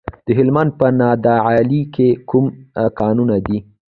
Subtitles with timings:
[0.25, 2.45] د هلمند په نادعلي کې کوم
[2.99, 3.57] کانونه دي؟